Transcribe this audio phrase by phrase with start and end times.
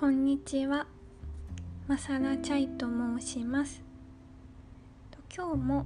[0.00, 0.86] こんにちは。
[1.86, 3.82] マサラチャイと申します。
[5.30, 5.84] 今日も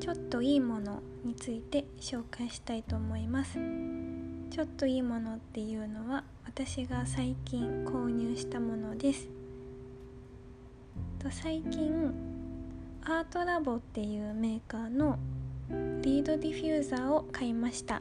[0.00, 3.58] ちょっといいものについて紹介したいと思います。
[4.50, 9.28] ちょっといいものっていうのは私が最近購入したものです。
[11.30, 12.10] 最近
[13.04, 15.18] アートラボっていうメーカーの
[16.00, 18.00] リードディフューザーを買いました。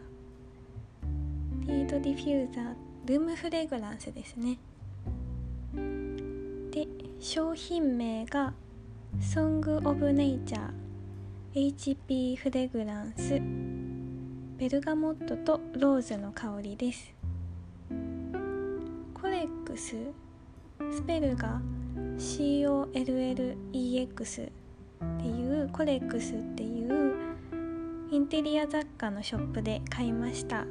[1.65, 4.57] リードディフューザールームフレグランスですね。
[7.29, 8.53] 商品名が
[9.19, 13.41] ソング・オブ・ネイチャー HP フレグランス
[14.57, 17.13] ベルガモットとローズの香りです。
[19.13, 19.97] コレックス
[20.89, 21.59] スペルが
[22.17, 22.93] COLLEX
[24.47, 24.49] っ
[25.19, 27.13] ていうコレックスっていう
[28.09, 30.65] インテリア雑貨のショップで買いました。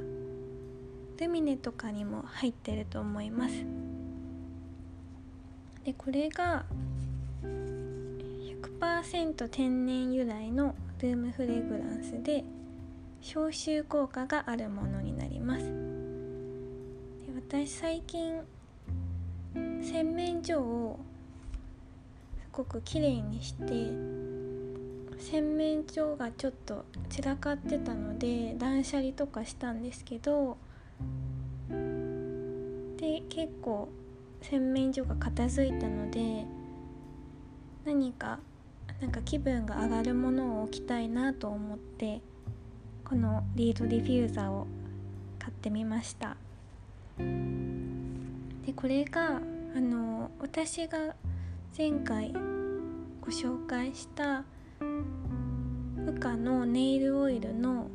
[1.18, 3.85] ルミネとかにも入ってると思います。
[5.86, 6.64] でこれが
[8.80, 12.42] 100%天然由来のルームフレグランスで
[13.20, 15.64] 消臭効果があるものになります。
[15.64, 15.70] で
[17.36, 18.40] 私最近
[19.80, 20.98] 洗面所を
[22.40, 23.92] すごくきれいにして
[25.20, 30.56] 洗面所がちょっと散らかってたので断捨離とかしたんですけど
[31.70, 33.88] で結構
[34.48, 36.44] 洗面所が片付いたので
[37.84, 38.38] 何か
[39.00, 42.20] なんか気分が上がるものを置きたいなと思って
[43.04, 44.68] このリードディフューザーを
[45.40, 46.36] 買ってみました。
[47.18, 49.40] でこれが
[49.76, 51.16] あの私が
[51.76, 52.32] 前回
[53.20, 54.44] ご紹介した
[56.06, 57.88] ウカのネイルオイルの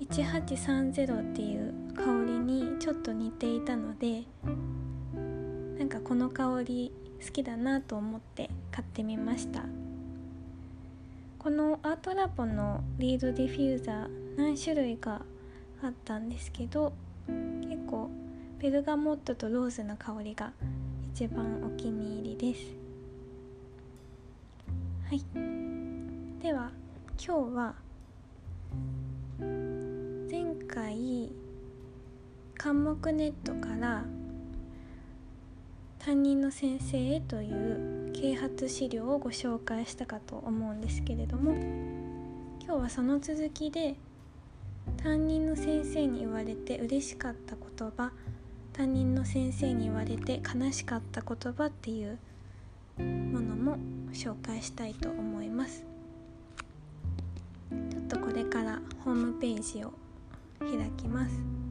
[0.00, 4.24] 1830っていう香りにちょっと似ていたので
[5.84, 9.66] なんかこの香り好きだなと思って買ってみました。
[11.38, 15.20] このアートラボのリードディフューザー何種類か
[15.82, 16.94] あったんですけど
[17.28, 18.08] 結構
[18.58, 20.52] ベルガモットとローズの香りが
[21.12, 22.64] 一番お気に入りです。
[25.06, 25.22] はい。
[26.42, 26.70] では
[27.22, 27.74] 今日は
[30.30, 31.30] 前回
[32.56, 34.02] 関目ネットから
[36.04, 41.52] 担任の先生へという啓発資料をご紹介したかと思うんですけれども
[42.62, 43.94] 今日はその続きで
[45.02, 48.12] 担任の先生に言われて嬉しかった言葉
[48.74, 52.18] 担任の先生に言われて悲しかった言葉っていう
[52.98, 53.78] ものも
[54.12, 55.86] 紹介したいと思います。
[57.90, 59.92] ちょっとこれからホームページを
[60.60, 61.63] 開きます。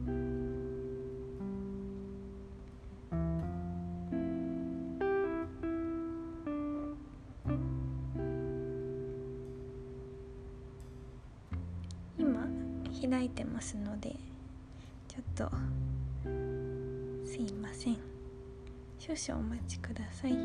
[19.24, 20.32] 少お待ちください。
[20.32, 20.36] は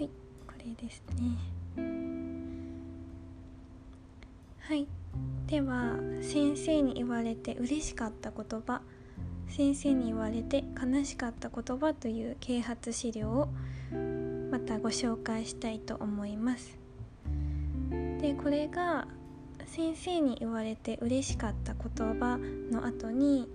[0.00, 0.08] い
[0.46, 1.36] これですね。
[4.60, 4.86] はい
[5.46, 8.80] では先生に言われて嬉しかった言葉。
[9.46, 13.48] 先生に言われて悲しかった言葉という啓発資料を
[14.50, 16.78] またご紹介したいと思います。
[17.90, 19.06] でこれが
[19.66, 22.38] 先生に言われて嬉しかった言葉
[22.70, 23.48] の後に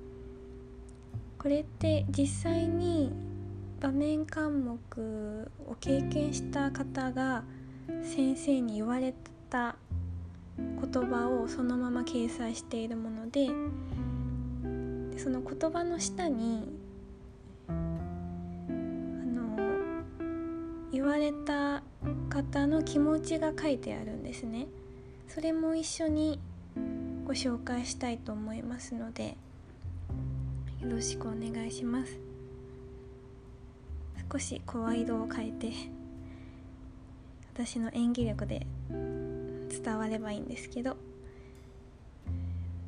[1.38, 3.12] これって実際に
[3.80, 7.44] 場面科目を経験した方が
[8.04, 9.14] 先生に言われ
[9.50, 9.76] た
[10.58, 13.48] 言葉をそのまま掲載しているもので
[15.12, 16.68] でその言葉の下に
[17.68, 19.58] あの
[20.92, 21.84] 言われた
[22.30, 24.68] 方の気持ちが書いてあるんですね。
[25.30, 26.40] それも一緒に
[27.24, 29.38] ご紹介したいと思いますので
[30.82, 32.20] よろしくお願いします。
[34.32, 35.72] 少し声色を変えて
[37.54, 40.98] 私の演技力で伝わればいいんですけど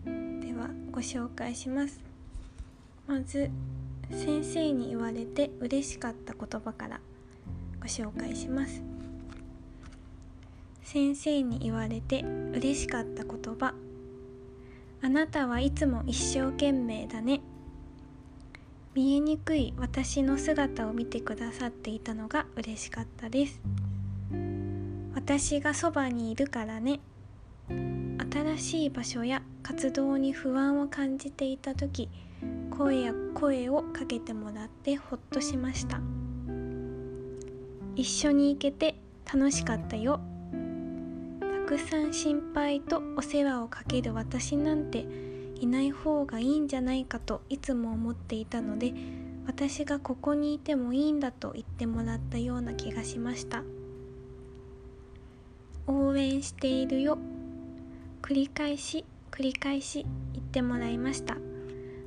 [0.06, 2.00] ではご紹介します。
[3.08, 3.50] まず
[4.10, 7.00] 先生に言われて嬉しかった言葉から
[7.80, 8.91] ご紹介します。
[10.83, 12.24] 先生に言われて
[12.54, 13.74] 嬉しかった言葉。
[15.04, 17.42] あなたはいつも一生懸命だね。
[18.94, 23.62] 見えにくい私の姿を見てくださっていたのが嬉しかったです。
[25.16, 27.00] 私がそばにいるからね。
[27.69, 32.10] 新しい場所や活動に不安を感じていた時
[32.69, 36.01] 声や声をかけてもらってほっとしました。
[37.95, 38.95] 一緒に行けて
[39.31, 40.19] 楽しかったよ。
[41.71, 45.06] くさん心配とお世話をかける私なんて
[45.56, 48.94] いない方がいいんじゃないかといつも思っていたので
[49.47, 53.63] 私がここにいてもいいんだと言ってもらったような気がしました。
[55.88, 57.18] 応援しているよ
[58.21, 61.38] 繰り返し繰り返し言ってもらいました。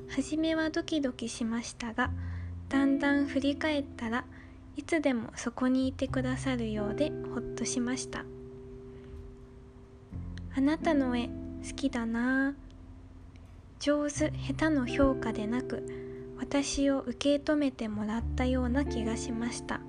[0.09, 2.11] 初めはドキドキしましたが
[2.69, 4.25] だんだん振り返ったら
[4.77, 8.25] いつでもそこにいてくださるようでほっとしました。
[10.57, 12.55] あなたの絵好きだな。
[13.79, 15.85] 上手下手の評価でなく
[16.39, 19.81] 私を受け止めてもらったような気がしました。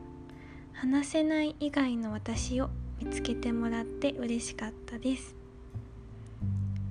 [0.72, 5.36] 話せない以外の私を見つけてもらって嬉しかったです。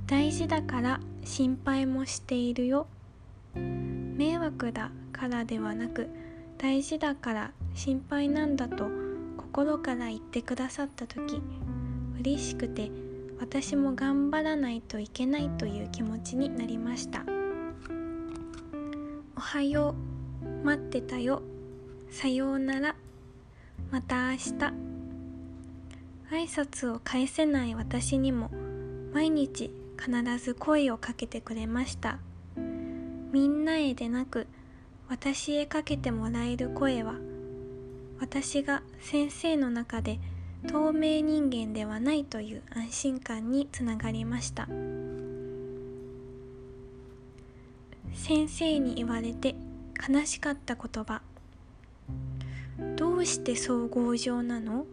[0.07, 2.87] 大事だから心配もしているよ。
[3.55, 6.07] 迷惑だからではなく
[6.57, 8.89] 大事だから心配なんだと
[9.35, 11.41] 心から言ってくださった時
[12.21, 12.89] 嬉しくて
[13.39, 17.25] 私も頑張らないといけないという気持ちになりました。
[19.35, 19.95] おはよ
[20.63, 20.65] う。
[20.65, 21.41] 待ってたよ。
[22.09, 22.95] さようなら。
[23.91, 24.53] また明日。
[26.31, 28.49] 挨拶を返せない私にも。
[29.13, 32.19] 毎日必ず声をかけてくれました。
[33.31, 34.47] みんなへでなく
[35.09, 37.15] 私へかけてもらえる声は
[38.19, 40.19] 私が先生の中で
[40.67, 44.67] 透明人間ではないという安心感につながりました。
[48.13, 49.55] 先生に言われて
[50.07, 51.21] 悲しかった言葉。
[52.95, 54.85] どうして総合上なの？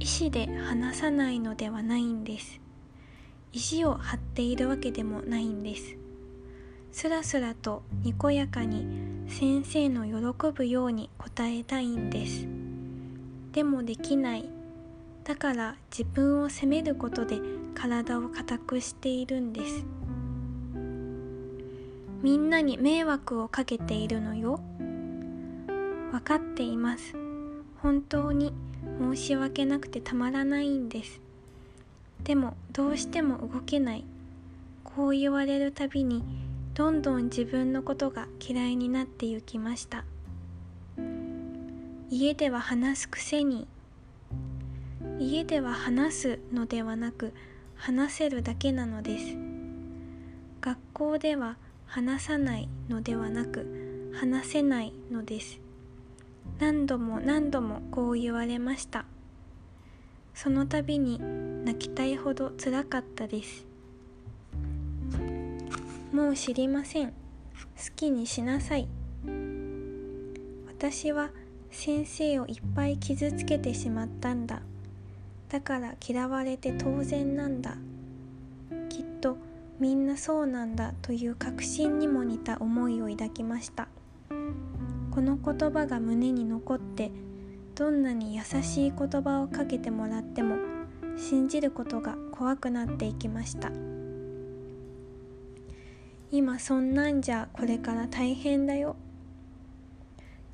[0.00, 2.60] 意思で話さないのではないんです。
[3.52, 5.96] 意地を張っているわけでもないんです。
[6.92, 8.86] すらすらとにこやかに
[9.28, 12.46] 先生の喜ぶように答えたいんです。
[13.54, 14.44] でもできない。
[15.22, 17.38] だから自分を責めることで
[17.74, 19.86] 体を硬くしているんです。
[22.20, 24.58] みんなに迷惑をかけているのよ。
[26.10, 27.14] 分かっています。
[27.80, 28.52] 本当に
[29.00, 31.20] 申し訳なくてたまらないんです。
[32.24, 34.04] でもどうしても動けない。
[34.82, 36.24] こう言われるたびに
[36.74, 40.04] どんどん自分のことが嫌いになってゆきました。
[42.10, 43.66] 家では話すくせに。
[45.18, 47.32] 家では話すのではなく
[47.76, 49.36] 話せるだけなのです。
[50.60, 51.56] 学校では
[51.86, 55.60] 話さないのではなく話せないのです。
[56.58, 59.06] 何度も何度もこう言われました。
[60.34, 61.20] その度に
[61.64, 63.66] 泣きたいほどつらかったです。
[66.12, 67.08] もう知りません。
[67.08, 67.14] 好
[67.96, 68.88] きにしなさい。
[70.66, 71.30] 私は
[71.74, 74.62] 先生をいっぱい傷つけてしまったんだ。
[75.48, 77.76] だから嫌われて当然なんだ。
[78.88, 79.36] きっと
[79.80, 80.94] みんなそうなんだ。
[81.02, 83.88] という確信にも似た思いを抱きました。
[85.10, 87.10] この言葉が胸に残って
[87.74, 90.56] どんなに優しい言葉をかけてもらっても
[91.16, 93.70] 信じることが怖くなっていきました。
[96.30, 98.96] 今そんなんじゃこれから大変だよ。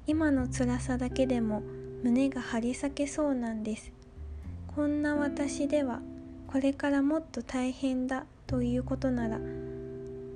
[0.06, 1.62] 今の辛さだけでも
[2.02, 3.92] 胸が張り裂けそうなんです。
[4.66, 6.00] こんな私では
[6.46, 9.38] これからもっと大変だということなら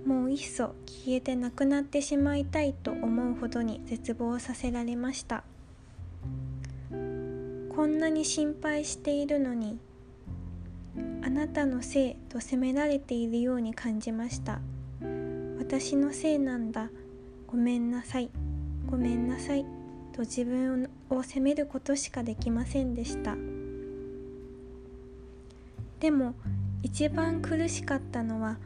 [0.06, 5.44] もういっそ消えてなくなってしまいたいと思うほどに絶望させられました。
[6.90, 9.78] こんなに心配しているのに
[11.22, 14.60] あなたのせいと責められているように感じました。
[15.58, 16.90] 私のせいなんだ。
[17.46, 18.30] ごめんなさい。
[18.94, 19.66] ごめんなさい。
[20.12, 23.34] と自分を責めることしかできませんでした。
[25.98, 26.36] でも
[26.84, 28.56] 一番苦しかったのは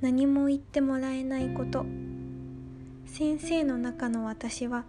[0.00, 1.84] 何も言ってもらえないこと。
[3.04, 4.86] 先生の中の私は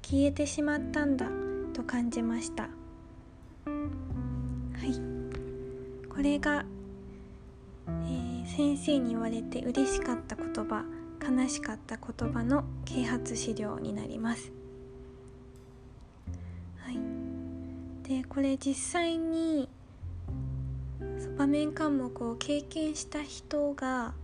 [0.00, 1.28] 消えてしまったんだ
[1.74, 2.62] と感じました。
[2.62, 2.70] は
[4.82, 6.08] い。
[6.08, 6.64] これが、
[7.86, 10.86] えー、先生に言われて嬉しかった言葉。
[11.28, 14.50] 悲しかった言葉の啓発資料になります
[16.78, 16.98] はい
[18.08, 19.68] でこれ実際に
[21.36, 24.14] 場面科目を経験した人が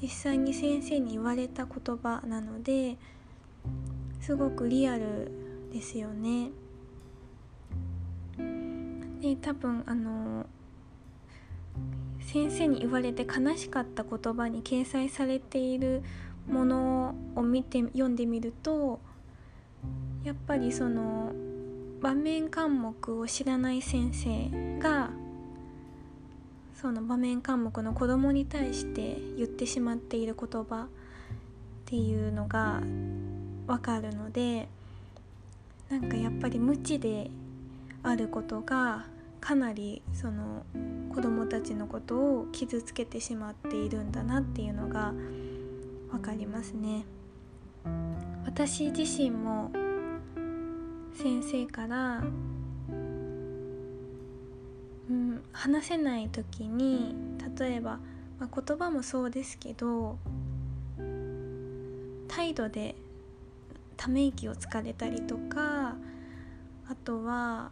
[0.00, 2.96] 実際に先生に言われた言葉なので
[4.20, 5.30] すごくリアル
[5.72, 6.50] ですよね。
[9.20, 10.46] で多分あの
[12.20, 16.02] 先生に言われて悲しかった言葉に掲載されている
[16.48, 19.00] ものを見て読んでみると
[20.24, 21.32] やっぱりその
[22.00, 25.10] 場面科目を知らない先生が
[26.74, 30.88] その場面科目の子供に対して言ってしまっている言葉っ
[31.86, 32.82] ていうのが
[33.66, 34.68] わかるので
[35.88, 37.30] なんかやっぱり無知で
[38.02, 39.06] あることが
[39.40, 40.64] かなりその
[41.14, 45.14] 子供たちのことを傷つけてしまっているんだなっていうのが
[46.14, 47.04] 分かりますね。
[48.46, 49.70] 私自身も
[51.14, 52.22] 先生から
[55.10, 57.14] うん、話せない時に
[57.58, 57.98] 例えば、
[58.38, 60.18] まあ、言葉もそうですけど
[62.26, 62.94] 態度で
[63.96, 65.94] ため息をつかれたりとか
[66.88, 67.70] あとは、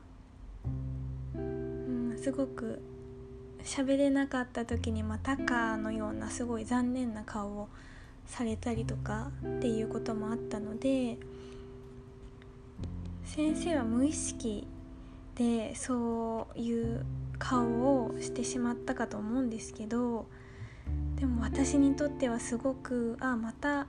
[1.34, 2.82] うん、すごく
[3.64, 7.68] 喋れなかった時にまたかのようなすごい残念な顔を
[8.26, 11.18] されたりとかっていうこともあったので
[13.24, 14.66] 先生は無意識
[15.34, 17.04] でそういう
[17.38, 20.26] 顔をしてしまったかと思うんですけど
[21.16, 23.86] でも私にとってはすごくああまた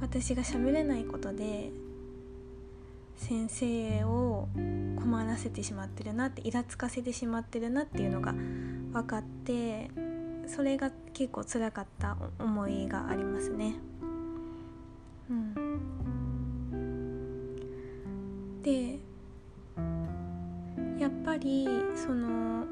[0.00, 1.70] 私が喋れないことで
[3.16, 4.48] 先生を
[4.96, 8.32] 困らせてしまってるなってイラつかせてしまってるなっていうのが
[8.92, 9.90] 分かって
[10.46, 13.74] それが結構辛かった思いがありますね。
[15.30, 15.54] うん、
[18.62, 18.98] で
[20.98, 22.66] やっぱりその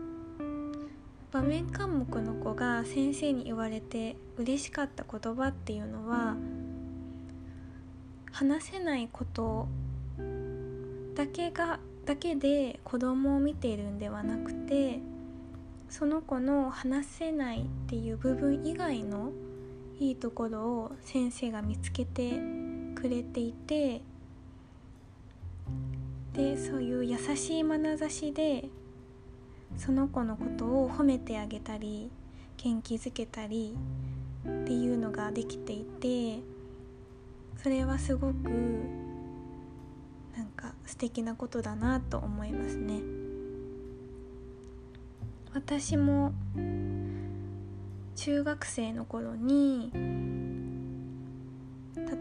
[1.30, 6.36] 場面科目の子が先生に言われて嬉しかった言葉っていうのは
[8.30, 9.66] 話せないこと
[11.14, 15.00] だけがだけで子供を見ているんではなくて
[15.92, 19.30] その子の話せないっていう部分以外の
[20.00, 22.30] いいところを先生が見つけて
[22.94, 24.00] くれていて
[26.32, 28.70] でそういう優しい眼差しで
[29.76, 32.10] その子のことを褒めてあげたり
[32.56, 33.76] 元気づけたり
[34.48, 36.38] っていうのができていて
[37.62, 38.48] それはすごく
[40.34, 43.21] なんか素敵なことだなと思いますね。
[45.54, 46.32] 私も
[48.16, 49.90] 中学生の頃に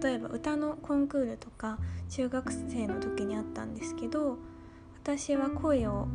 [0.02, 4.38] 例えば歌のコンクールとか中学生の時にあったんですけど
[5.02, 6.08] 私は声を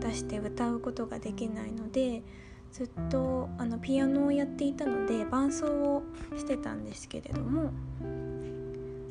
[0.00, 2.22] 出して歌うことができないので
[2.72, 6.02] ずっとあのピアノをやっていたので伴奏を
[6.36, 7.70] してたんですけれども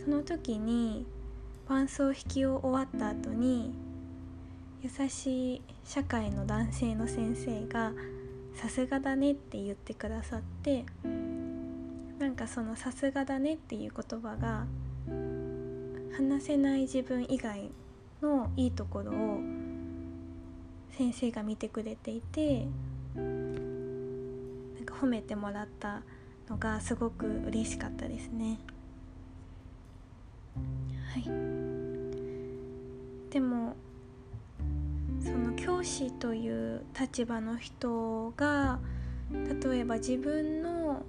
[0.03, 1.05] その時に
[1.67, 3.71] 伴奏弾きを終わった後に
[4.83, 7.93] 優しい社会の男性の先生が
[8.55, 10.85] 「さすがだね」って言ってくださって
[12.17, 14.65] なんかその「さすがだね」っていう言葉が
[16.17, 17.69] 話せない自分以外
[18.23, 19.39] のいいところを
[20.97, 22.65] 先生が見てくれていて
[23.15, 26.01] なんか褒めてもらった
[26.49, 28.57] のがすごく嬉しかったですね。
[31.13, 31.23] はい
[33.29, 33.75] でも
[35.81, 38.77] 教師という立場の人が
[39.31, 41.01] 例えば自分の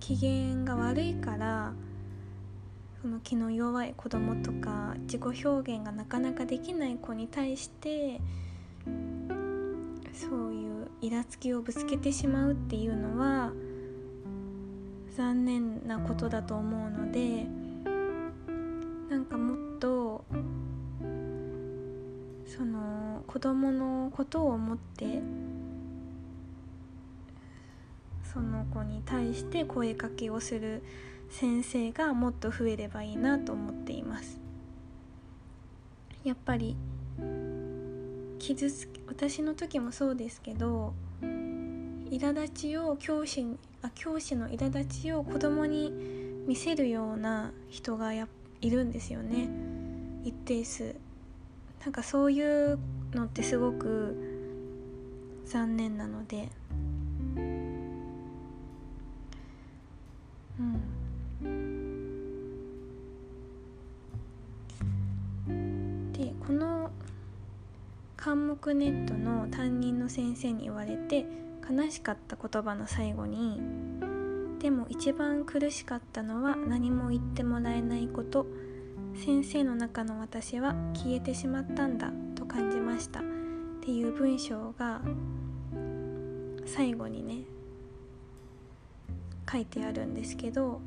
[0.00, 1.74] 機嫌が悪いから
[3.02, 8.22] その気の弱い子供とか自己表現がなかなかできない子に対して
[10.14, 13.52] そういうイラつきをぶつけてしまうっていうのは
[15.14, 17.46] 残念なことだと思うので
[19.10, 20.09] なんかもっと
[23.30, 25.22] 子供のことを思って
[28.24, 30.82] その子に対して声かけをする
[31.30, 34.40] 先生がもっと増えればいいなと思っています。
[36.24, 36.76] やっぱり
[38.40, 43.46] 傷つ私の時もそうですけど苛立ちを教師
[43.82, 45.92] あ教師の苛立ちを子供に
[46.48, 48.26] 見せるような人がや
[48.60, 49.48] いるんですよね。
[50.24, 50.96] 一定数。
[51.84, 52.78] なんかそういう
[53.14, 54.16] のってすごく
[55.44, 56.48] 残念なので。
[60.58, 60.80] うん。
[66.12, 66.90] でこの
[68.16, 71.26] 科目ネットの担任の先生に言われて
[71.68, 73.58] 悲しかった言葉の最後に
[74.58, 78.46] でも一番苦しかったのは何も言ってもらえないこと。
[79.16, 82.12] 先生の中の私は消えてしまったんだ。
[82.50, 83.20] 感じました。
[83.20, 83.22] っ
[83.80, 85.00] ていう文章が
[86.66, 87.44] 最後にね
[89.50, 90.80] 書いてあるんですけど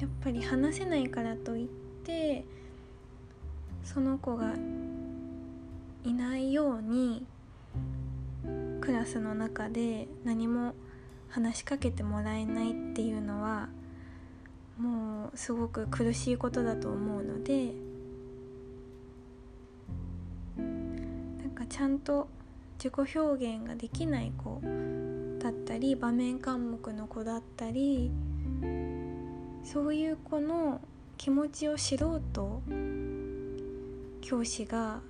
[0.00, 1.68] やっぱり話せないからといっ
[2.04, 2.44] て
[3.82, 4.54] その子が
[6.04, 7.26] いないように
[8.80, 10.74] クラスの中で何も
[11.28, 13.68] 話しかけてもらえないっていうのは
[14.78, 17.72] もうすごく苦しいことだと思うので
[21.54, 22.28] かちゃんと
[22.78, 24.60] 自己表現ができない子
[25.38, 28.10] だったり場面科目の子だったり
[29.62, 30.80] そういう子の
[31.16, 32.60] 気持ちを知ろうと
[34.20, 35.00] 教師が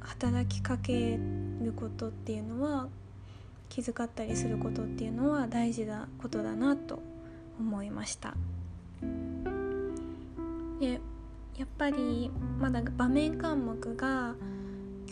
[0.00, 1.18] 働きかけ
[1.60, 2.88] ることっていうのは
[3.68, 7.02] 気遣ったりすることっていうのは大事なことだなと
[7.58, 8.34] 思いました。
[10.80, 11.00] で
[11.56, 14.34] やっぱりまだ場面科目が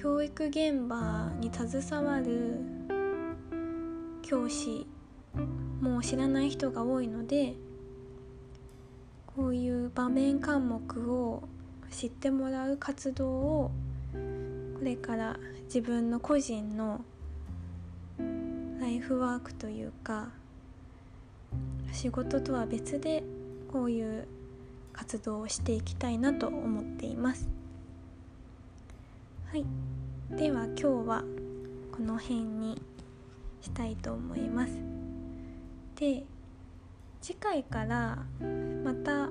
[0.02, 2.58] 教育現場に携わる
[4.22, 4.86] 教師
[5.82, 7.52] も知らない人が多いので
[9.26, 11.42] こういう場面科目を
[11.90, 13.70] 知ってもらう活動を
[14.78, 17.04] これから自分の個人の
[18.80, 20.30] ライフワークというか
[21.92, 23.22] 仕事とは別で
[23.70, 24.26] こういう
[24.94, 27.50] 活動をしていきたいなと思っています。
[29.50, 29.89] はい。
[30.36, 31.24] では今日は
[31.90, 32.80] この辺に
[33.60, 34.72] したいと思います。
[35.96, 36.24] で
[37.20, 38.18] 次回から
[38.84, 39.28] またあ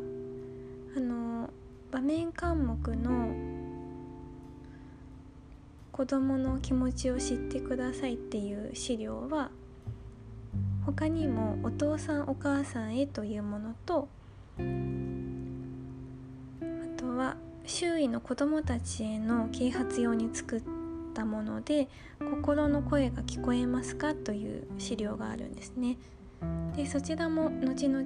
[0.99, 1.49] の
[1.89, 3.33] 場面科目の
[5.93, 9.51] 子どもの気持ちを知ってくださいっていう資料は
[10.85, 14.09] 他にもお父さんお母さんへというものと
[16.61, 16.63] あ
[16.97, 20.61] とは周囲の子どもたちへの啓発用に作っ
[21.19, 25.97] たもので「心の声が聞こえますか?」という資料があるんですね。
[26.77, 28.05] でそちらも後々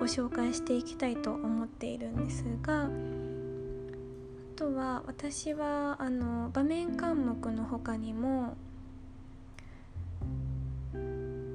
[0.00, 2.88] ご紹介していきたいと思っているんですがあ
[4.56, 8.56] とは私はあの場面科目の他にも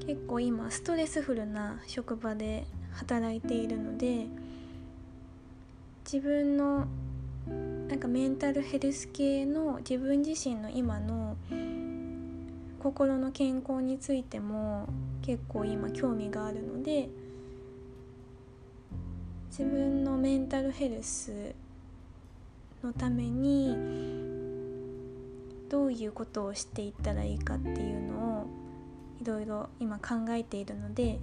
[0.08, 4.28] 結構今ストレスフルな職場で働いているので
[6.06, 6.88] 自分の
[7.48, 11.38] なんかメンタルヘルス系の自分自身の今の
[12.80, 14.88] 心の健康についても
[15.22, 17.10] 結構今興味があるので
[19.50, 21.54] 自分のメンタルヘルス
[22.84, 23.78] のために
[25.70, 28.48] どういうことをしていったらいいかっていうのを
[29.22, 31.20] いろいろ今考えているので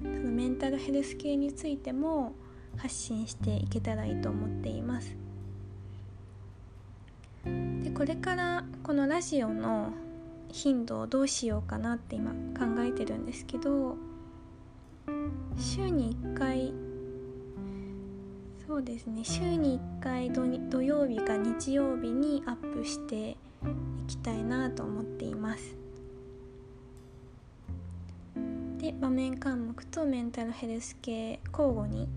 [0.00, 2.32] そのメンタルヘルス系についても
[2.76, 5.23] 発信していけたらいいと思っています。
[7.94, 9.92] これからこのラジオの
[10.50, 13.96] 頻度をどうしようかなって今考えてるんですけど
[15.56, 16.72] 週に1回
[18.66, 23.36] そうですね週に1回土曜日か日曜日にアップしてい
[24.08, 25.76] きたいなと思っています。
[28.78, 32.08] で場面科目とメンタルヘルス系交互に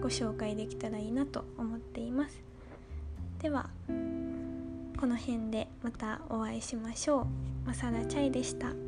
[0.00, 2.42] ご紹介できたらいいなと思っています。
[3.38, 3.68] では
[4.96, 7.26] この辺でまたお会いしましょう
[7.66, 8.85] マサラチャイでした。